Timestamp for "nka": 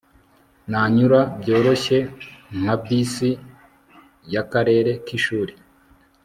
2.59-2.75